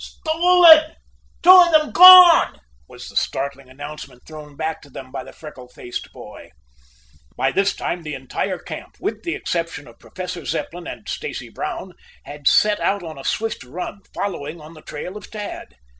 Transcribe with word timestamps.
"Stolen! 0.03 0.95
Two 1.43 1.51
of 1.51 1.69
them 1.71 1.91
gone!" 1.91 2.59
was 2.89 3.07
the 3.07 3.15
startling 3.15 3.69
announcement 3.69 4.25
thrown 4.25 4.55
back 4.55 4.81
to 4.81 4.89
them 4.89 5.11
by 5.11 5.23
the 5.23 5.31
freckle 5.31 5.67
faced 5.67 6.11
boy. 6.11 6.49
By 7.37 7.51
this 7.51 7.75
time 7.75 8.01
the 8.01 8.15
entire 8.15 8.57
camp, 8.57 8.95
with 8.99 9.21
the 9.21 9.35
exception 9.35 9.87
of 9.87 9.99
Professor 9.99 10.43
Zepplin 10.43 10.87
and 10.87 11.07
Stacy 11.07 11.49
Brown, 11.49 11.93
had 12.25 12.47
set 12.47 12.79
out 12.79 13.03
on 13.03 13.19
a 13.19 13.23
swift 13.23 13.63
run, 13.63 13.99
following 14.11 14.59
on 14.59 14.73
the 14.73 14.81
trail 14.81 15.15
of 15.15 15.29
Tad. 15.29 15.75